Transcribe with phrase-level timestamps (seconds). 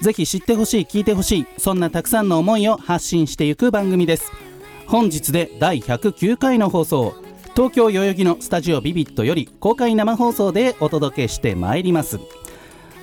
[0.00, 4.32] ぜひ知ってほしい聞いてほしいそんなたくさんの思いを発信していく番組です。
[4.86, 7.14] 本日で第109回の放送。
[7.54, 12.18] 東京代々木のスタジオビビットより公開生放送でお届けしてまいります。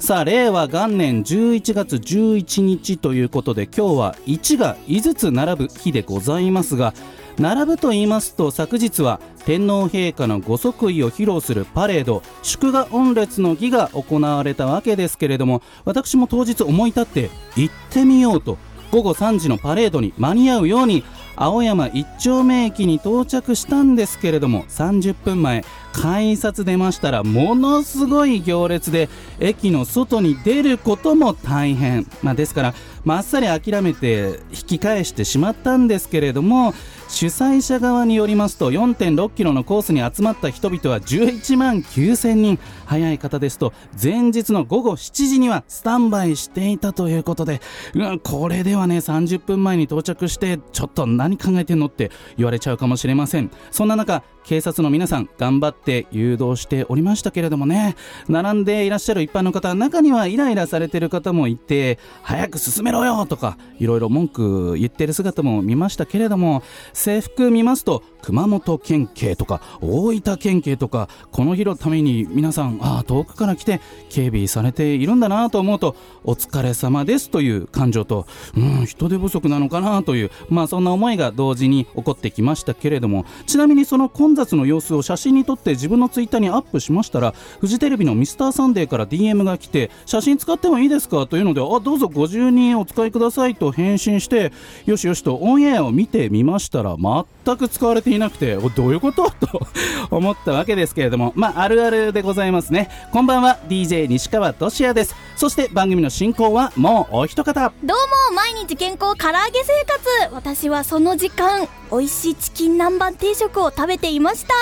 [0.02, 6.96] さあ令和元年11月11日ということで今日は1が5つ並ぶ日でございますが
[7.42, 18.60] 並ぶと言いますと昨日は天皇陛下のご即位を披露するパレード祝賀御列の儀が行われたわけですけれども私も当日思い立って行ってみようと
[18.92, 21.04] 午後3時のパレードに間に合うように
[21.36, 36.74] 青山一丁目駅に到着したんですけれども30分前改札出ましたらものすごい行列で駅の外に出ることも大変、まあ、ですからまっさり諦めて引き返してしまったんですけれども
[37.08, 42.60] 主催者側によりますと4.6キロのコースに集まった人々は11万9000人。
[42.92, 47.62] 早い方ですと前日の午後7時にはスタンバイしていたということで、
[47.94, 53.50] うん、これではね30分前に到着してちょっと何考えてんのって言われちゃうかもしれません。
[53.72, 57.96] そんな中警察の皆さん頑張ってって誘導しておりましたけれどもね。
[58.30, 91.26] 並んでいらっしゃる一般の方中にはイライラされてる方もいて早く進めろよとかいろいろ文句言ってる姿も見ましたけれども制服見ますと熊本県警とか大分県警とかこの日のために皆さんあ遠くから来て警備されているんだなと思うとお疲れ様ですという感情とうん人手不足なのかなというまあそんな思いが同時に起こってきましたけれどもちなみにその混雑の様子を写真に撮って自分のツイッターにアップしましたらフジテレビのミスターサンデーから DM が来て写真使ってもいいですか？
[91.28, 94.52] というのであどうぞご住人お使いくださいと返信して
[94.86, 99.30] よしよしとオンエアを見てみましたら全く使われていなくてどういうこと？
[99.32, 99.68] と
[100.12, 102.90] 思ったわけですけれどもまああるあるでございますね。
[103.12, 103.58] こんばんは。
[103.70, 105.16] DJ 西川俊也です。
[105.42, 107.74] そして番組の進行はもうお一方。
[107.84, 107.98] どう
[108.30, 110.36] も毎日健康唐揚げ生活。
[110.36, 114.54] 私はその時間美味しいチキン南蛮定食を食べていました。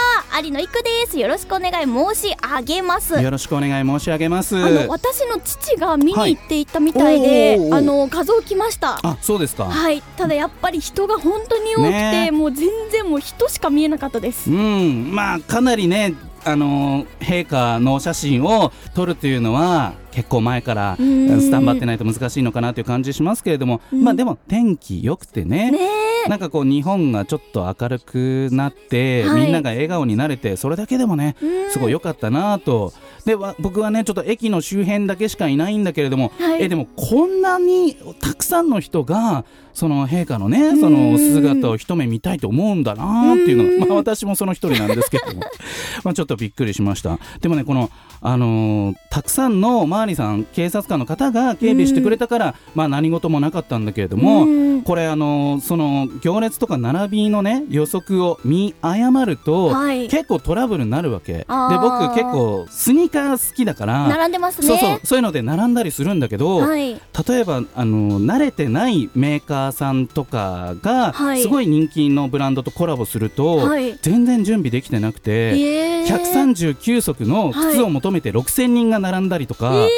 [0.41, 1.19] 有野育です。
[1.19, 3.21] よろしくお願い申し上げます。
[3.21, 4.55] よろしくお願い申し上げます。
[4.55, 7.73] あの私の父が見に行っていたみたいで、はい。
[7.73, 8.99] あの画像来ました。
[9.03, 9.65] あそうですか。
[9.65, 10.01] はい。
[10.15, 12.31] ただやっぱり人が本当に多くて、ね。
[12.31, 14.49] もう全然もう人しか見えなかったです。
[14.49, 15.13] うん。
[15.13, 20.97] まあかなりねあの陛下のお写真を撮るというのは結構前からん。
[20.97, 24.03] スタンバってないと難しいのかなという感じしますけれども、うん。
[24.03, 25.79] まあでも天気良くてねね
[26.25, 26.29] え。
[26.29, 29.41] なんかこう日本がちょっと明るくなって、はい。
[29.43, 31.71] みんなが笑顔になれてそれだけでもねうん。
[31.71, 32.93] すごい良かったなと。
[33.25, 36.63] でわ僕はねちょっと駅の周辺だけしかいないんだけれども、はい。
[36.63, 39.45] えでもこんなにたくさんの人が
[39.79, 45.41] その陛下のねその姿を一目見たいと思うんだなっていうのが、まあ、私もその一人なんですけども。
[46.03, 47.17] まあちょっとびっくりしました。
[47.39, 47.89] でもねこの
[48.21, 54.81] あのーたくさんのおまわりさん警察官の方が警備してくれたから、まあ何事もなかったんだけれども、うん。
[54.81, 60.07] これあのーその行列とか並びのね予測を見誤ると、はい。
[60.09, 61.33] 結構トラブルになるわけ。
[61.33, 64.67] で僕結構スニーカー好きだから並んでますね。
[64.67, 66.99] そうそうそういうので並んだりするんだけど、はい。
[67.27, 71.41] 例えばあの慣れてないメーカーさんとかが、はい。
[71.41, 73.97] すごい人気のブランドとコラボすると、はい。
[74.01, 76.05] 全然準備できてなくて、えー。
[76.05, 79.89] 139足の靴を求めて6000人が並んだりとか、っ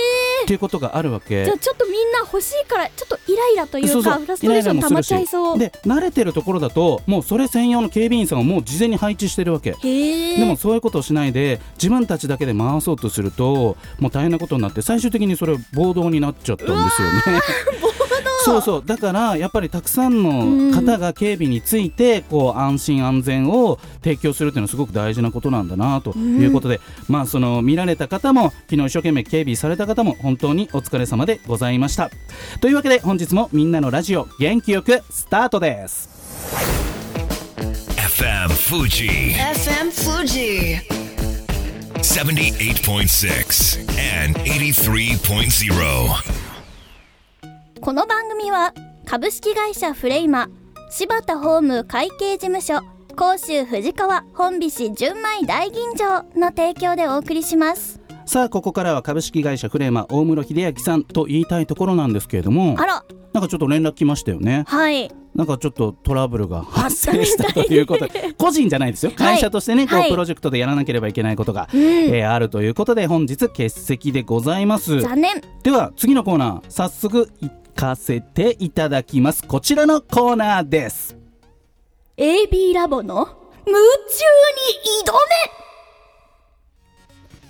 [0.46, 1.46] ていうことがあるわけ。
[1.46, 1.58] じゃあ。
[1.58, 5.60] ちょっとみんな欲しいからちょっとイライラというかフラストレーション溜まっちゃいそう。
[5.60, 9.76] で慣れてるところだともうそれ専用の警備員さんをもう事前に配置してるわけ。
[9.82, 17.42] でもそういうことをしないで自分たちだけで回そうとするともう大変なことになって最終的にそれ暴動になっちゃったんですよね。
[18.44, 32.10] そうそうだからやっぱりたくさんの方が警備についてこう安心安全を提供するっていうのはすごく大事なことなんだなということで、まあその見られた方も昨日一生懸命警備された方も本当にお疲れ様でございました
[32.60, 36.10] というわけで本日もみんなのラジオ元気よくスタートです
[37.98, 40.82] FM Fuji FM Fuji.
[42.02, 46.41] 78.6 and 83.0.
[47.82, 48.74] この番組は
[49.06, 50.50] 株式会社フレイマ
[50.92, 52.82] 柴田ホーム会計事務所
[53.16, 58.00] 甲州藤川本菱純米大吟醸の提供でお送りします。
[58.26, 63.04] さあここからは株式会社フレーマ大室秀明さんと言いたいところなんですけれどもあら。
[63.34, 64.64] なんかちょっと連絡来ましたよね。
[64.68, 65.10] はい。
[65.34, 69.12] なんかちょっとトラブルが発生したということで 個人じゃないですよ。
[69.16, 70.10] 会社としてね、こはい。
[70.10, 71.82] うプロジェクトでやらなければいけないことが、うん。
[71.82, 75.02] えーあるということで本日欠席でございます。
[75.02, 75.42] 残念。
[75.64, 79.44] では次のコーナー早速行かせていただきます。
[79.46, 81.18] こちらのコーナーです。
[82.18, 83.28] AB ラボの
[83.66, 83.82] 夢中に
[85.06, 85.62] 挑め。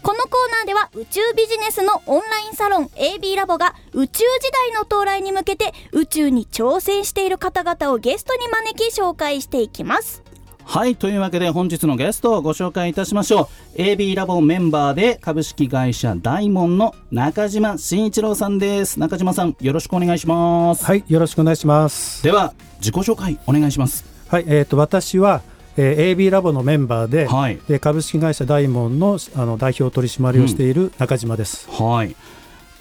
[0.04, 10.21] このコーナーでは宇宙ビジネスのオンラインサロン AB ラボが宇宙時代の到来に向けて宇宙に挑戦している方々をゲストに招き紹介していきます。
[10.72, 13.78] はいというわけで本日のゲストをご紹介いたしましょう。
[13.78, 18.98] AB ラボメンバーで株式会社大門の中島慎一郎さんです。
[18.98, 22.24] 中島さんよろしくお願いします、はい、よろしくお願いします。
[22.24, 24.06] では自己紹介お願いします。
[24.30, 25.42] はい、えっ、と私は、
[25.76, 27.60] えー AB ラボのメンバーで、はい。
[27.68, 31.70] で株式会社ダイモンのあの代表取締りをしている中島です。
[31.70, 32.16] はい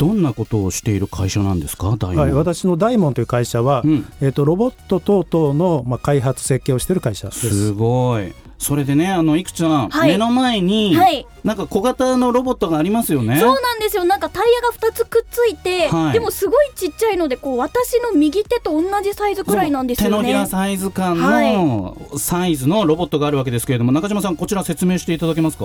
[0.01, 1.95] どんなことをしている会社なんですか？
[1.99, 2.25] 大門。
[2.25, 4.07] はい、私のダイモンという会社は、うん。
[4.23, 7.49] えっ、とロボット等々のまあ開発設計をしている会社です。
[7.51, 10.11] すごいそれでねあのいくちゃん、はい。
[10.11, 11.27] 目の前に、はい。
[11.43, 13.41] なんか小型のロボットがありますよね。
[13.41, 14.05] そうなんですよ。
[14.05, 16.13] なんかタイヤが2つくっついて、はい。
[16.13, 25.65] でもすごいちっちゃいのでこう私の右手と同じサイズくらいなんですよ手のひらねサイズ感のサイズのロボットがあるわけですけれども、中島さんこちら説明していただけますか？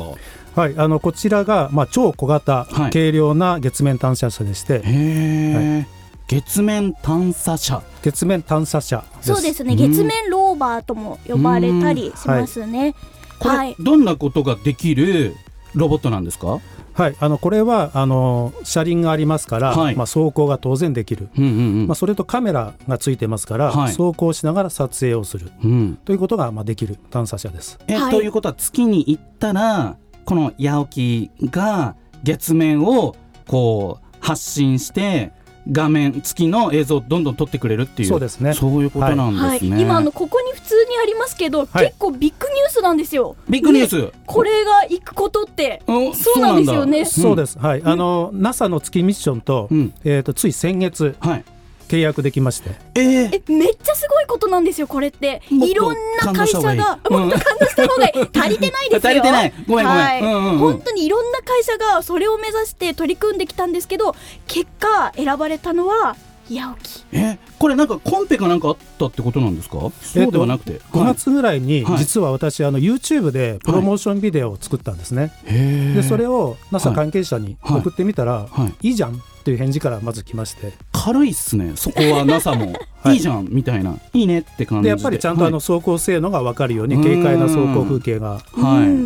[0.56, 2.92] はい、あのこちらがまあ超小型、はい。
[2.92, 5.88] 軽量な月面探査車でして、へえ、
[6.27, 7.83] 月面探査車。
[8.01, 9.33] 月面探査車です。
[9.33, 9.74] そうですね。
[9.74, 9.77] うん。
[9.77, 12.95] 月面ローバーとも呼ばれたりしますね、
[13.39, 13.75] これ、はい。
[13.80, 15.36] どんなことができる
[15.74, 16.60] ロボットなんですか？
[16.94, 19.95] はい、あのこれはあの車輪がありますから、はい。
[19.95, 21.27] まあ走行が当然できる。
[21.38, 23.94] うんうんうん、まあ、それとカメラがついてますから、はい。
[23.94, 25.51] 走行しながら撮影をする。
[25.63, 26.00] うん。
[26.06, 27.77] ということがまあできる探査車です。
[27.88, 28.12] えはい。
[28.12, 35.33] ということは月に行ったらこの八起が月面をこう発信して
[35.72, 38.10] 画面月の映像をどんどん撮ってくれるっていう。
[38.10, 38.54] そうですね。
[38.54, 39.60] そういうことなんはい。
[39.60, 41.86] ですね、今あのここに普通にありますけど、はい。
[41.88, 43.36] 結構ビッグニュースなんですよ。
[43.50, 44.12] ビッグニュース、ね。
[44.26, 45.82] これが行くことって。
[45.88, 47.00] うんそうなんですよね。
[47.00, 47.06] だ。
[47.06, 49.94] そうです、はい、あの NASA の月ミッションと,、うん。
[50.04, 51.46] えー、とつい先月はい
[51.88, 53.36] 契約できまして、えー。
[53.36, 55.42] えめっちゃすごいことなんですよこれって。
[55.50, 58.40] いろんな会社がもっと感動した方がいい。
[58.40, 59.10] 足りてないですよ。
[59.12, 59.54] 足りてない。
[59.68, 60.02] ごめんごめん。
[60.02, 60.22] はい。
[60.22, 60.58] うんうんうん。
[60.60, 64.16] 本当にいろんな会社がそれを目指して取り組んできたんですけど
[64.48, 66.16] 結果選ばれたのは
[66.48, 69.80] 八起えこれなんかコンペかなんかあったってことなんですか？
[70.02, 71.98] そうではなくて、5月ぐらいに、はい。
[71.98, 77.80] 実は私あの YouTube でプロモーションビデオを作ったんですね、へでそれをを NASA 関係者にはい。
[77.80, 78.90] 送ってみたら、はい。
[78.90, 80.74] い、いじゃんっていう返事からまず来まして。
[80.92, 81.74] 軽いっすね。
[81.76, 83.14] そこは NASA も、 はい。
[83.14, 83.96] い、いじゃんみたいな。
[84.12, 84.90] いいねって感じで。
[84.90, 88.42] でやっぱりちゃんとあの走行性能が分かるように、軽快な走行風景が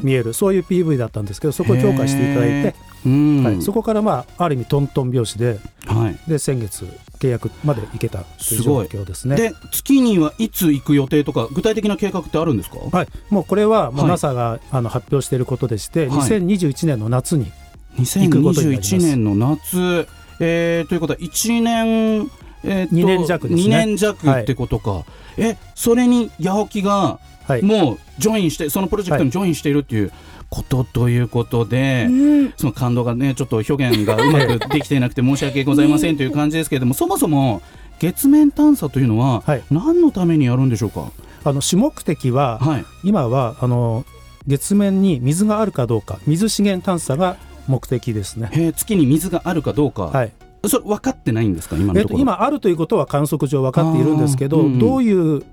[0.02, 0.32] 見える。
[0.34, 2.76] そういう PV だったんですけどそこを評価していただいて、
[3.06, 3.44] うん。
[3.44, 6.16] はい、そこからまあある意味トントン拍子ではい。
[6.26, 6.88] で先月
[7.20, 8.88] 契約まで行けたという状すごい。
[8.88, 9.36] 況ですね。
[9.36, 12.78] で月にはいつ行く予定とか具体的な計画ってあるんですか？
[12.90, 14.12] はい、もうこれはもうはい。
[14.12, 16.18] NASA があの発表していることでして、はい。
[16.30, 17.52] 2021年の夏に
[17.98, 18.96] 行くことになります。
[18.96, 20.08] 2021年の夏、
[20.40, 22.32] えー、ということは1年、
[22.64, 23.68] えーと二年弱ですね。
[23.68, 25.06] 2年弱ってことか、
[25.38, 27.20] えそれに八起が
[27.50, 30.12] はい、もうジョインしてそのプロジェクトにジョインしているっていう
[30.52, 32.12] ことということで、う
[32.46, 32.54] ん。
[32.56, 37.64] その感動がねちょっと表現がうまくできていなくて申し訳ございませんという感じですけれどもそもそも
[37.98, 39.64] 月面探査というのははい。
[39.72, 41.12] 何のためにやるんでしょうか、
[41.44, 44.06] あの主目的は、はい、今はあの
[44.46, 47.38] 月面に水があるかどうか水資源探査が
[47.69, 48.73] 目的ですね。
[48.76, 50.31] 月に水があるかどうか、はい。
[50.68, 54.73] それ分かってないんですか今のえっと今あるということは観測上分かっているんですけど、うん。
[54.73, 55.44] うんどういう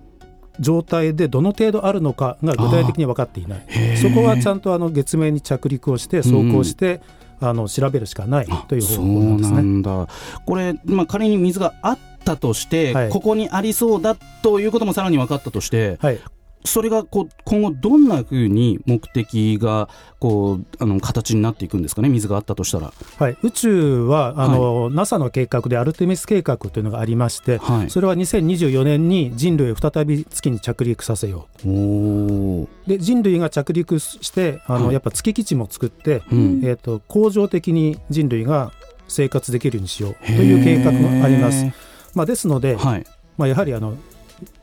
[0.58, 3.96] 状態でどの程度あるのかが具体的に分かっていない。
[3.99, 7.02] そこはちゃんとあの月面に着陸をして走行して、
[7.40, 9.68] あの調べるしかないという方法なんですそうなね。
[9.68, 10.08] んだ。
[10.46, 13.08] これ、まあ、仮に水があったとして、はい。
[13.11, 16.18] ここにありそうだということもさらに分かったとしてはい、
[16.66, 22.08] それがこう今後どんなふうに目的がこうあの形になっていくんですかね？
[22.08, 22.92] 水があったとしたら。
[23.18, 32.68] はい、宇宙はあの、NASA の計画でアルテミス計画というのがありまして、はい、それは2024年に人類を再び月に着陸させよう。
[32.88, 34.94] で人類が着陸してあの、はい。
[34.94, 36.61] やっぱ月基地も作って、うん。
[36.64, 38.73] えー、と恒常的に人類が
[39.08, 41.64] 生活できるようにしようという計画があります。
[41.64, 41.73] へ。
[42.14, 43.06] まあ、ですので、ーはい。
[43.37, 43.96] まあ、やはりあの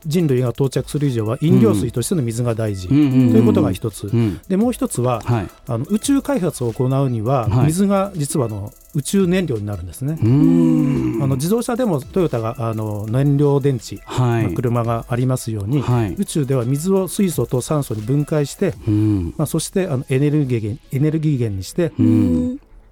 [0.06, 4.40] 人類が到着する以上は飲料水としての水が大事、ということが一つ、うん。
[4.48, 7.66] でもう一つははい、あの宇宙開発を行うには、はい。
[7.66, 10.18] 水が実はあの宇宙燃料になるんですね。
[10.20, 14.48] あの自動車でもトヨタがあの燃料電池はい。
[14.48, 16.14] の車がありますように、はい。
[16.14, 19.34] 宇宙では水を水素と酸素に分解して、うん。
[19.36, 21.92] まあ、そしてあのエネルギー源エネルギー源にして、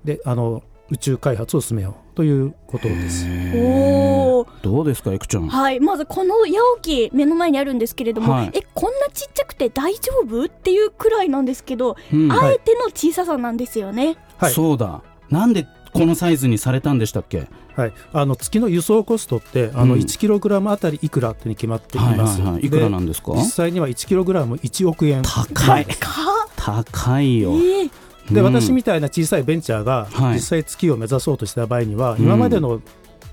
[0.05, 3.26] であの宇宙開発を進めようということです。
[3.54, 4.49] おー。
[4.62, 5.49] どうですかいくちゃん？
[5.49, 5.81] はい。
[5.81, 6.52] まずこの八
[6.83, 8.50] 起目の前にあるんですけれども、はい。
[8.52, 12.31] えこんなちっちゃくて大丈夫っていうくらいなんですけど、うん。
[12.31, 14.52] あえての小ささなんですよね、はい。
[14.52, 15.02] そうだ。
[15.31, 17.49] なんでこのサイズにされたんでしたっけ？
[17.76, 22.42] はい、あの月の輸送コストってあのうん 1kg あたりいくらって決まっていはいます。
[22.42, 22.71] はいはいい。
[22.71, 23.33] くらなんですか？
[23.33, 25.23] 実際には 1kg1 億円。
[25.23, 25.87] 高い。
[25.87, 26.11] か
[26.57, 27.90] 高いよ、えー
[28.33, 28.47] で、うん。
[28.47, 30.35] 私みたいな小さいベンチャーがはい。
[30.35, 32.23] 実際月を目指そうとした場合には、うん。
[32.23, 32.81] 今までの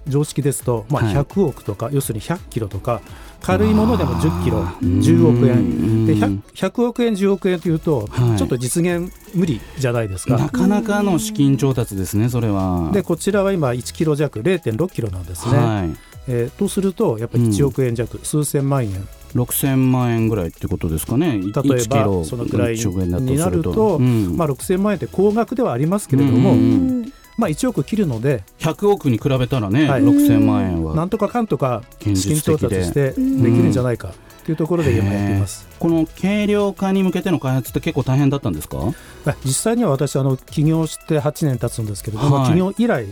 [0.08, 1.15] 常識ですと、まあ、はい。
[1.15, 3.01] 100億とか、要するに100キロとか
[3.41, 5.00] 軽いものでも10キロうん。
[5.00, 6.06] 10億う円ん。
[6.06, 8.38] で 100, 100億円10億円というと、はい。
[8.38, 10.38] ちょっと実現無理じゃないですか。
[10.38, 12.89] なかなかの資金調達ですねそれは。
[12.91, 15.96] でこちらは今1キロ弱0.6キロなんですね、はい。
[16.27, 21.39] えーとするとやっぱり1億円弱、数千万円6000万円ぐらいってことですかね。
[21.39, 24.36] 例例えばそのくらいになると、うん。
[24.38, 27.01] まあ、6000万円って高額ではありますけれども、ううん。
[27.03, 30.01] んまあ、1億切るので100億に比べたらね、はい。
[30.03, 33.13] 6000万円はなんとかかんとか現資金調達してで。
[33.13, 34.12] きるんじゃないか
[34.45, 35.67] というところで今やっています。
[35.79, 38.77] この軽量化に向けての開発って結構大変だったんですか？
[39.25, 42.51] あ実際には私あの起業して8年経つんですけれども、はい。
[42.51, 43.05] 起業以来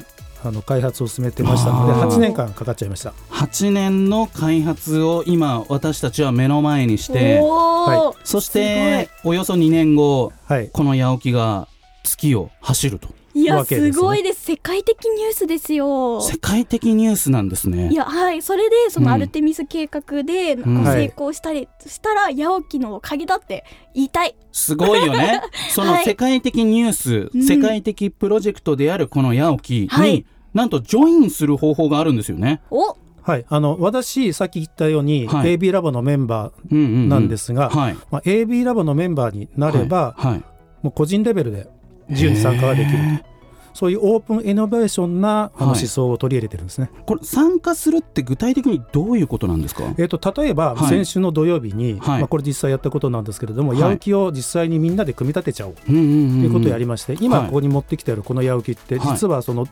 [0.44, 2.10] あの開発を進めてましたのであー。
[2.10, 3.13] 8年間かかっちゃいました。
[3.32, 7.41] 8年の開発を今私たちは目の前にして
[8.24, 10.70] そしておよそ2年後はい。
[10.70, 11.67] この八起が
[12.03, 13.94] 月を走るといやすね。
[13.94, 14.41] すごいです。
[14.46, 16.22] 世界的ニュースですよ。
[16.22, 17.89] 世界的ニュースなんですね。
[17.91, 18.41] いやはい。
[18.41, 19.13] それでそのうん。
[19.13, 23.63] アルテミス計画で成功したりしたら八起の鍵だって
[23.94, 24.36] 言いたい。
[24.51, 25.41] すごいよね。
[25.70, 26.06] そのはい。
[26.06, 27.44] 世界的ニュース、うん。
[27.44, 30.25] 世界的プロジェクトであるこの八起に、はい。
[30.56, 32.62] なんとジョインする方法があるんですよね。
[32.72, 32.98] お！
[33.22, 35.58] はい、あの私さっき言ったように、はい。
[35.58, 37.10] AB ラボのメンバー、うんうんうん。
[37.10, 40.32] なんですが AB ラボのメンバーになれば、はい。
[40.32, 40.44] はい。
[40.82, 41.67] もう個人レベルで
[42.09, 42.97] 自由に参加ができる
[43.73, 45.79] そういうオープンイノベーションなあのはい。
[45.79, 46.89] 思想を取り入れてるんですね。
[47.05, 49.83] これ参加するって具体的にどういうことなんですか？
[49.99, 50.89] えー、と例えば、はい。
[50.89, 52.19] 先週の土曜日に、はい。
[52.21, 53.81] まあ、これ実際やったことなんですけれども、はい。
[53.81, 55.73] 八起を実際にみんなで組み立てちゃおう。
[55.75, 57.45] ということをやりまして、今はい。
[57.45, 59.13] ここに持ってきてあるこの八起ってはい。
[59.13, 59.67] 実はその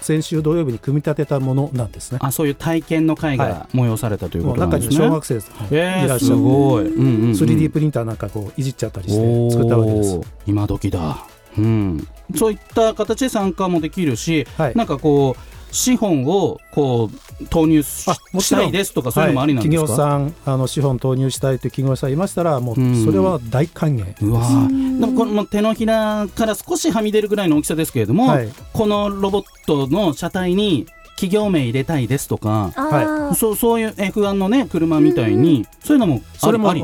[0.00, 2.18] 先週土曜日に組み立てたものなんですね。
[2.22, 4.90] あそういう体験の会はが催されたということなんですね。
[4.90, 5.48] 中には小学生です。
[5.48, 6.40] ねえー、すいらっしゃる。
[6.40, 10.20] ごい、うんうんうん 3D プリンターなんかこういじっちゃったりして作ったわけです。
[10.46, 11.26] 今時だ、
[11.58, 14.74] うん、そういった形で参加もできるし、はい。
[14.74, 17.10] なんかこう資本をこ
[17.42, 18.06] う投入し
[18.50, 24.24] たいですとかそういうのもありなんですか、はい、企業さんあの資本投入したいという企業さんいましたらもうそれは大歓迎です。
[24.24, 25.00] うわー。
[25.00, 28.48] でもこの手のひらから少しはみ出るぐらいの大きさですけれども、はい。
[28.72, 30.86] このロボットの車体に
[31.16, 36.82] 企業名入れたいですとかあーそうそういう F1 のね車みたいに、そういうのもあそれもあり？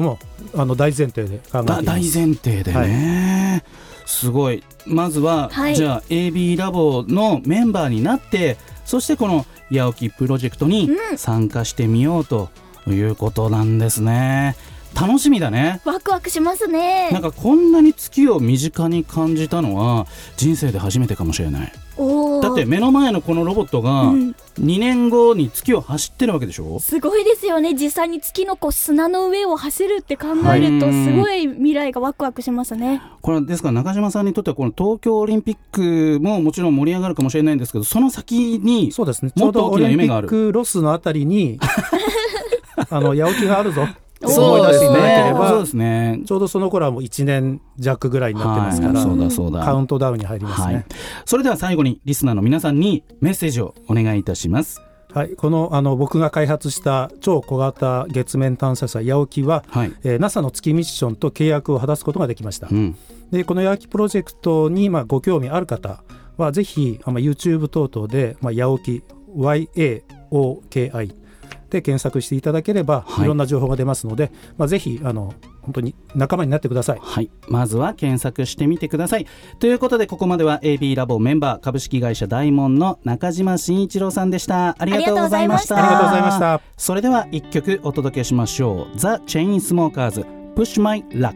[0.57, 2.00] あの大前提で考えて大。
[2.02, 3.64] 前提でね、
[4.06, 4.62] すごい。
[4.87, 5.76] まずは、はい。
[5.76, 11.18] じゃあ AB ラボのメンバーになってそしてこの八起プロジェクトにうん。
[11.18, 12.50] 参加してみようと
[12.87, 14.56] いうことなんですね。
[14.94, 15.80] 楽しみだね。
[15.84, 17.11] ワクワクしますね。
[17.11, 20.06] なんかこんなに月を身近に感じたのは
[20.37, 21.73] 人生で初めてかもしれない。
[21.96, 24.35] おーだって目の前のこのロボットがうん。
[24.61, 26.79] 2年後に月を走ってるわけでしょ？
[26.79, 27.75] すごいですよね。
[27.75, 31.05] 実際に月のこう砂の上を走るって考えるとはい。
[31.05, 33.03] すごい未来がワクワクしますね。
[33.21, 39.33] これですから中島さんにとってはこの東京オリンピックももちろん盛り上がるかもしれないんですけどその先にそうですね。
[39.33, 41.59] ちょうもっと大きどオリンピな夢があるックロスのあたりに
[42.91, 43.87] あの八起があるぞ。
[44.28, 46.21] そう思い出していただけれそうばですね。
[46.26, 49.02] ちょうどその頃はもう1年弱ぐらいになってますから、はい。
[49.02, 49.64] そうだそうだ。
[49.64, 50.75] カウントダウンに入りますはい。
[50.75, 50.87] ね。、
[51.25, 54.81] それでは最後にリスナーの皆さんにメッセージをお願いいたします。
[55.14, 62.66] はい、このあの僕が開発した超小型月面探査車八起は、はい、えー NASA の月ミッションと契約を果たすことができました。
[62.69, 62.97] うん、
[63.31, 66.02] でこの八起プロジェクトにまあご興味ある方
[66.37, 69.04] はぜひあまあ YouTube 等々でまあ八起
[69.37, 71.14] YAOKI
[71.75, 73.25] で検索していただければ、はい。
[73.25, 76.99] い、ろんな情報が出ますので、まあ、ぜひあの本当に仲間になってください。
[77.02, 79.26] はい、まずは検索してみてください。
[79.59, 84.76] ということでここまでは AB ラボメンバー株式会社大門の中島真一郎さんでした。
[84.78, 85.76] ありがとうございました。
[85.76, 86.61] ありがとうございました。
[86.76, 88.99] それでは一曲お届けしましょう。
[88.99, 91.35] The Chainsmokers Push My Luck.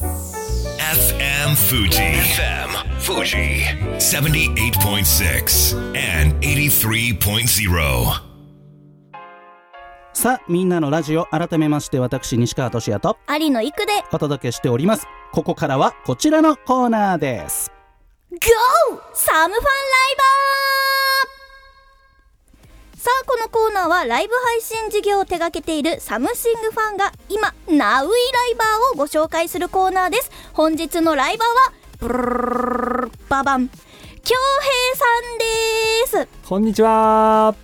[0.00, 2.00] FM Fuji.
[2.00, 2.63] FM
[3.04, 3.60] Fuji.
[3.98, 8.22] 78.6 and 83.0.
[10.14, 17.70] さあみんなのラジオ改めまして私西川俊也と有野育でお届けしておりますここからはこちらのコーナーです
[18.30, 18.38] GO!
[19.12, 28.14] サムファンライバーさあこのコーナーはライブ配信事業を手掛けているサムシングファンが今ナウイラ
[28.52, 34.34] イバーをご紹介するコーナーです本日のライバーはババン京
[34.64, 35.04] 平さ
[36.18, 37.54] んですこんにちは。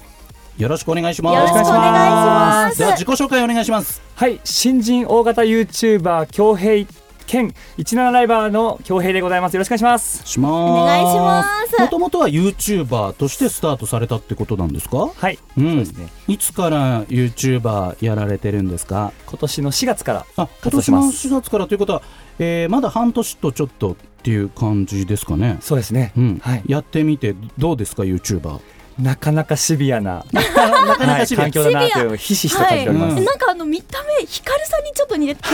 [0.56, 6.86] よろしくお願いしますよろしくお願いしますでは自己紹介お願いしますはい、新人大型 YouTuber 京平
[7.26, 9.54] 兼17ライバーの京平でございます。
[9.54, 10.26] よろしくお願いします。
[10.26, 16.08] しますお願いしますもともとは YouTuber としてスタートされたってことなんですかはい、うんそうですね。
[16.26, 21.02] いつから YouTuber やられてるんですか今年の4月からあ今年の。
[21.02, 22.02] 4月からということは、
[22.42, 25.58] えーまだ半年とちょっとっていう感じですかね。
[25.60, 26.12] そうですね。
[26.16, 26.62] うん、はい。
[26.66, 28.58] やってみてどうですか YouTuber
[28.98, 31.44] なかなかシビアな、 なかなはい、かシビア。
[31.44, 33.14] 環境だなというひしひしと感じております。
[33.14, 33.24] はい。
[33.24, 35.48] なんかあの見た目ヒカルさんにちょっと似てきま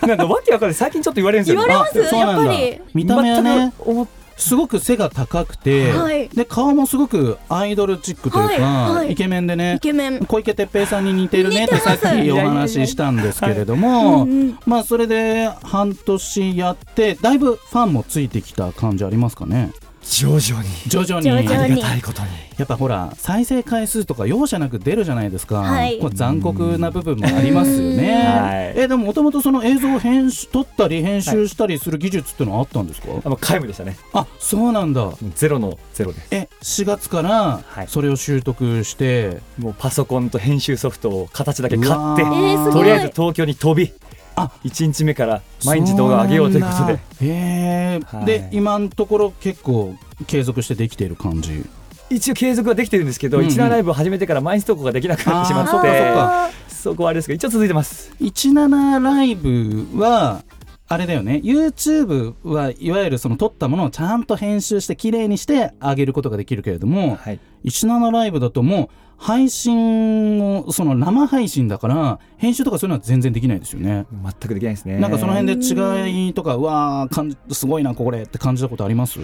[0.00, 0.08] せん？
[0.08, 0.74] なんかわけわかんない。
[0.74, 1.68] 最近ちょっと言われるんですよ、ね。
[1.68, 2.14] 言われます？
[2.14, 2.80] やっぱり。
[2.94, 6.28] 見た目はね思っすごく背が高くて、はい。
[6.28, 9.12] で顔もすごくアイドルチックというか、はいはい。
[9.12, 10.24] イケメンでねイケメン。
[10.26, 14.58] 小池徹平さんに似てるねってさっきお話ししたんですけれどうもんうん。
[14.66, 19.72] まあそれで半年やってだいぶファンもついてきた感じありますかね？
[20.02, 20.68] 徐々に。
[20.86, 21.24] 徐々に。
[21.24, 21.54] 徐々に。
[21.54, 22.28] ありがたいことに。
[22.58, 26.00] やっぱほら再生回数とか容赦なく出るじゃないですか、はい。
[26.12, 28.82] 残酷な部分もありますよね、はい。
[28.82, 33.96] えでももともとその映像を編集撮ったり編集したりする技術っていうのはあったんですか、あもう皆無でしたね。
[34.12, 35.12] あそうなんだ。
[35.34, 36.28] ゼロのゼロです。
[36.30, 37.88] え4月からはい。
[37.88, 42.22] それを習得して、もうパソコンと編集ソフトを形だけ買って
[42.70, 43.92] とりあえず東京に飛び
[44.36, 46.92] あ1日目から毎日動画を上げようということで。
[46.92, 48.24] へえ、はい。
[48.24, 49.96] で今のところ結構
[50.26, 51.64] 継続してできている感じ。
[52.10, 53.50] 一応継続はできてるんですけど、うんうん。
[53.50, 58.12] 一覧ライブを始めてから毎日投稿ができなくなってしまってかそこはあれですけど一応続いてます。
[58.20, 60.42] 17ライブは
[60.88, 61.40] あれだよね。
[61.42, 67.40] YouTube はいわゆるその撮ったものをちゃんと編集して綺麗にして上げることができるけれども、はい。
[67.64, 68.88] 17ライブだともう
[69.22, 74.04] 配信をその生配信だから編集とかそういうのは全然できないですよね。
[74.10, 74.98] 全くできないですね。
[74.98, 79.20] なんかその辺で違いとかうわー感じすごいなこれって感じたことあります？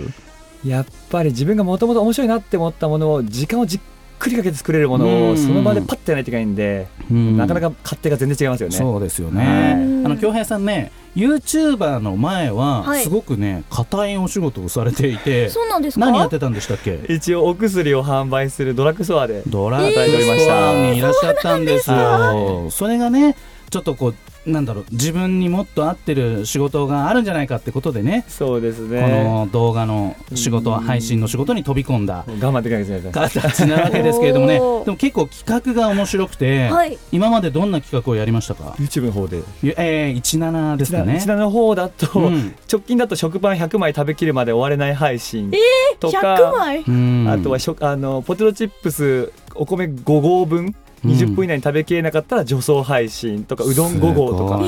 [0.65, 3.81] やっぱり自分がもともと面白いなって思ったものを時間をじっ
[4.21, 5.31] くりかけて作れるものうん。
[5.31, 8.77] をその場でパッてやらないといけないんで、なかなか勝手が全然違いますよね。
[8.77, 9.37] そうですよはい。
[9.37, 10.03] ね。
[10.05, 13.03] あの京平さんね YouTuber の前ははい。
[13.03, 16.07] すごくね硬いお仕事をされていて、 そうなんですか？
[16.07, 17.01] 何やってたんでしたっけ？
[17.09, 21.91] 一応お薬を販売するドラッグストアでドラッグストアた、にいらっしゃったんです。
[21.91, 22.71] はよ。
[22.71, 23.37] それがね
[23.71, 24.15] ちょっとこう
[24.49, 28.25] なんだろう自分にもっと合ってる仕事があるんじゃないかってことでね。
[28.29, 33.13] そうですこねの動画の仕事うん配信の仕事に飛び込んだもう我慢できないですね。
[33.13, 34.55] 形なわけですけれどもね。
[34.55, 36.99] でも結構企画が面白くて、はい。
[37.13, 39.43] 今までどんな企画をやりましたか？YouTube の方で。
[39.63, 41.17] えー、17ですかね。
[41.19, 41.29] 一。
[41.29, 42.55] 覧の方だと、うん。
[42.71, 45.53] 直近だと食パン100枚食べきるまで終われない配信
[46.01, 54.61] と100か、枚うんあとはしょあのポテトチップスお米5合分20分以内に食べきれなかったら女装配信とかうどん5合とか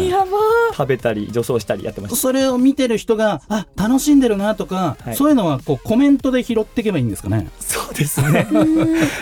[0.73, 5.17] 食べたり女装したりやってましたそれを見てる人があ楽しんでるなとか、はい。
[5.17, 7.49] そういうのはこうコメントで拾っていけばいいんですかね？
[7.59, 8.47] そうですね。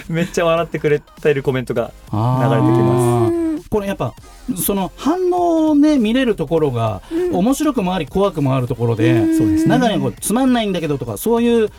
[0.08, 3.30] めっちゃ笑ってくれてるコメントが流れてきま
[3.70, 4.14] これやっぱ
[4.56, 11.70] その反応をね見れるところが、面白くもあり怖くもあるところで、そうですね中にはこうつまんないんだけどとかそういう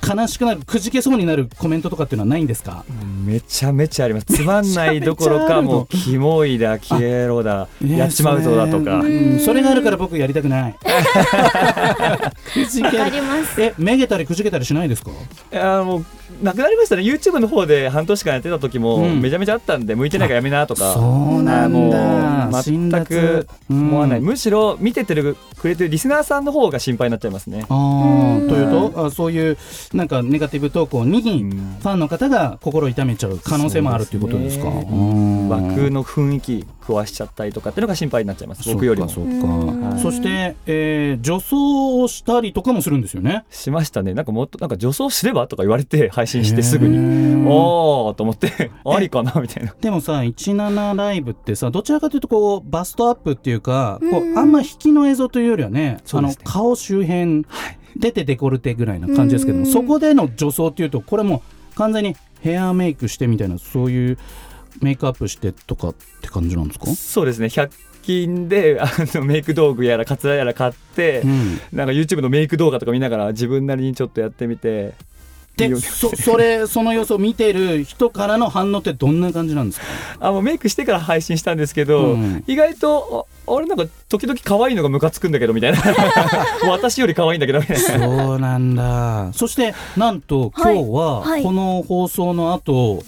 [0.00, 2.84] 悲しくなるくじけそうになるコメントとかっていうのはないんですか？
[3.24, 4.26] めちゃめちゃあります。
[4.26, 9.02] つまんないどころかもう キモいだ消えろだねやっちまうぞだとか。
[9.44, 10.74] それ,、があるから僕やりたくない。
[12.54, 12.88] くじけ
[13.58, 15.10] えめげたりくじけたりしないですか？
[15.52, 16.04] いやもう
[16.42, 17.02] なくなりましたね。
[17.02, 19.20] YouTube の方で半年間やってた時もうん。
[19.20, 20.94] めちゃめちゃあったんで向いてないからやめなとか。
[20.94, 22.62] そうなんだ。
[22.62, 27.64] 全く思わない、むしろ見ててるくれてるリスナーさんの方が心配になっちゃいますね。
[27.68, 29.06] あーというと？
[29.06, 29.56] あそういう
[29.92, 34.66] なんかネガティブ投稿にうんファンの方が心痛めちゃう可能性もあるということですか？
[34.66, 38.72] 枠の雰囲気壊しちゃったりとかっていうのが心配になっちゃいます。
[38.72, 39.08] 僕よりも。
[39.08, 39.30] そうか。
[39.32, 39.98] そううんか。
[39.98, 43.44] そして、えー女装をしたりとかもするんですよね？
[43.50, 44.14] しましたね。
[44.14, 47.48] なんかもっとなんか女装すればとか言われて配信してすぐへにー。
[47.48, 48.70] おーと思って。
[48.84, 49.74] ありかなみたいな。
[49.80, 57.44] でもさ17ライブってさどちらかというとこうバストアップっていうかこうあんま引きの映像というよりはねあの顔周辺
[57.96, 59.72] 出てデコルテぐらいな感じですけどもうん。
[59.72, 64.18] そこでの女装っていうとこれもう完全にヘアメイクしてみたいなそういう
[64.80, 66.86] メイクアップしてとかって感じなんですか？
[66.86, 67.46] そうですね。
[67.46, 67.70] 100
[68.02, 71.60] 均であのメイク道具やらカツラやら買って、うん。
[71.72, 74.94] なんか YouTube のメイク動画とか見ながら自分なりにちょっとやってみて
[75.56, 79.86] でそそれその様子を見てる人からの反応ってどんな感じなんですか？
[80.20, 82.42] あもうメイクしてから配信したんですけど、うん。
[82.46, 85.78] 意外とああれなんか時々可愛いのがムカつくんだけどみたいな。
[86.70, 88.06] 私より可愛いんだけどみたいな。
[88.06, 89.30] そうなんだ。
[89.34, 91.42] そしてなんと今日ははい。
[91.42, 93.02] この放送の後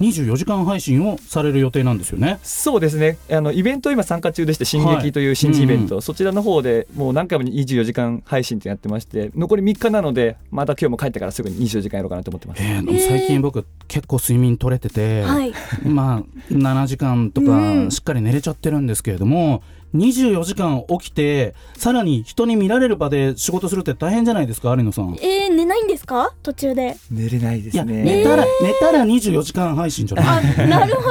[0.00, 2.38] 24時間配信をされる予定なんですよね。
[2.42, 3.18] そうですね。
[3.30, 12.62] あのイベント今参加中でして「進撃」という新人イベント、そちらの方でもう何回も24時間配信ってやってまして残り3日なのでまた今日も帰ってからすぐに24時間やろうかなと思ってます。
[12.62, 15.52] えー最近僕結構睡眠取れてて、はい。
[15.84, 17.86] まあ7時間とうん。
[17.88, 19.62] かしっかり寝れちゃってるんですけれども、
[19.94, 25.16] 24時間起きてさらに人に見られる場で仕事するって大変じゃないですか有野さん。
[25.20, 26.34] えー、寝ないんですか？
[26.42, 26.96] 途中で。
[27.10, 28.02] 寝れないでいやすね。
[28.02, 30.44] 寝たら、寝たら24時間配信じゃない？
[30.58, 31.08] あなるほど。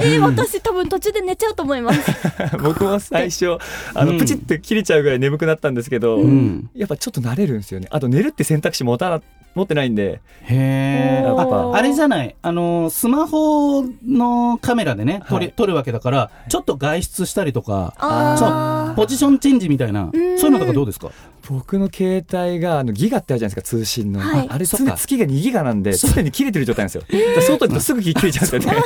[0.00, 2.00] えー、私多分途中で寝ちゃうと思います。
[2.62, 3.56] 僕も最初
[3.94, 4.18] あの、うん。
[4.18, 6.70] プチって切れちゃうぐらい眠くなったんですけど、うん。
[6.74, 7.88] やっぱちょっと慣れるんですよね。
[7.90, 9.20] あと寝るって選択肢持たな
[9.58, 10.20] 持ってないんで。
[10.44, 11.22] へえ。
[11.24, 11.72] やっぱ。
[11.74, 15.54] あれじゃない、あのスマホのカメラでね、撮り、はい。
[15.54, 20.10] 撮るわけだから、ちょっと外出したりとか、あポジションチェンジみたいな、ん。
[20.12, 21.10] そういうのとかどうですか？
[21.48, 24.48] 僕の携帯があのギガってあるじゃないですか通信の、はい。
[24.48, 27.40] ああれ常に月が2ギガなんで常に切れてる状態なんですよ。
[27.40, 28.82] 外行くとすぐ切れちゃうんですよね。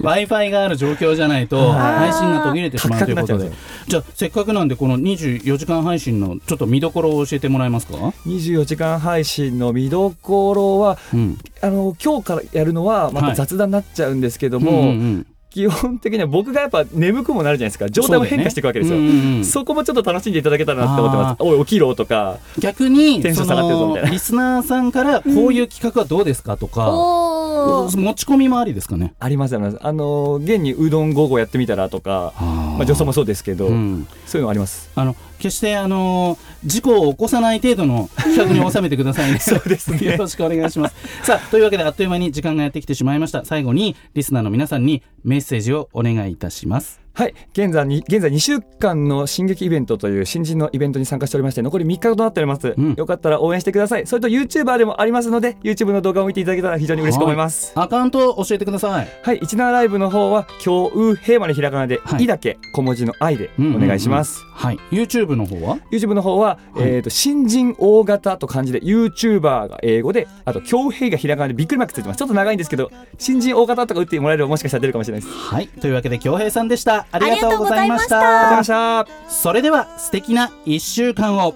[0.00, 2.10] Wi-Fi がある状況じゃないと、はい。
[2.10, 3.52] 配信が途切れてしまうということで。
[3.86, 7.94] じゃあ、せっかくなんで、この24時間配信のちょっと見どころを教えてもらえますか
[8.26, 11.38] ？24時間配信の見どころはうん。
[11.60, 13.30] あの今日からやるのはまはい。
[13.32, 15.26] た雑談になっちゃうんですけども、うんうんうん
[15.56, 18.98] 基本的には僕がやっぱ眠くもなるじゃないですか状態も変化していくわけですよ。
[18.98, 21.44] そねうんうんうんそこもちょっと楽しんでいただけたらなって思ってますあ。
[21.44, 29.14] おい起きろとか逆にテンショそン下がってるぞみのたいなリスナーさんからこういう企画はどうですかとか、おー持ち込みもありですかね？
[29.18, 29.78] ありますあります。
[29.80, 32.34] あの現にうどん午後やってみたらとか、
[32.76, 34.90] まあ女装もそうですけど、うんそういうのあります。
[34.94, 39.38] あの決してあの事故を起こさない程度の企画に収めてくださいね。
[39.40, 40.94] そうですねよろしくお願いします。
[41.22, 43.44] さあというわけであっという間に時間がやってきてしまいました。
[43.44, 47.05] 最後にリスナーの皆さんにメッセージをお願いいたします。
[47.16, 47.34] はい。
[47.52, 52.94] 現在に現在2週間の進撃イベントという新人のイベントに参加しておりまして残り3日となっております、うん。
[52.94, 54.06] よかったら応援してください。
[54.06, 57.72] それと YouTuber でもありますので YouTube の動画を見ていただけたら非常に嬉しく思います。
[57.74, 59.08] アカウントを教えてください。
[59.22, 59.40] はい。
[59.40, 64.78] 17ライブの方は今日平和のひらがなではい「い」だけ小文字の「愛」でお願いします、はい。
[64.90, 75.68] YouTube の方は？YouTube の方は、はいえー、と新人大型と漢字で YouTuber が英語であと強兵がひらがなでびっくりマークついてますちょっと長いんですけど新人大型とか打ってもらえればもしかしたら出るかもしれないですはい。
[75.68, 77.06] というわけで京平さんでした。
[77.12, 78.02] ありがとうございまし。
[78.02, 81.54] ありがとうございましたありがとうございましたたそれでは素敵な1週間を。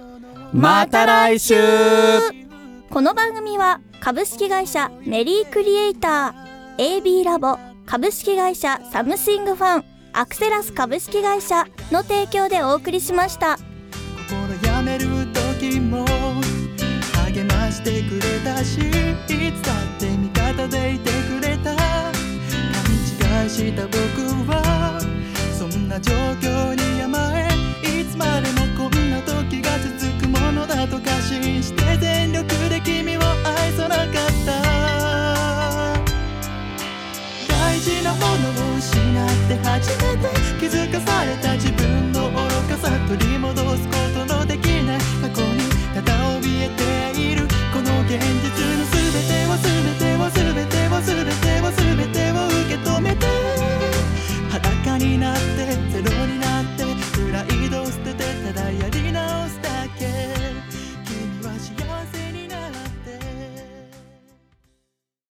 [0.52, 1.54] また来週
[2.90, 13.58] この番組は株式会社メリークリエイター AB ラボ株式会社サムシングファンアクセラス株式会社の提供でお送りしました。
[14.28, 15.06] 心やめる
[15.58, 16.04] 時も
[17.26, 21.99] 励ましてくれたしいつだって味方でいてくれた。
[39.80, 40.28] 初めて
[40.60, 41.99] 気づかされた自分